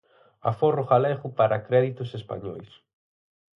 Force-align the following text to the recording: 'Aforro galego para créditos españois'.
'Aforro 0.43 0.83
galego 0.91 1.27
para 1.39 1.63
créditos 1.67 2.09
españois'. 2.19 2.73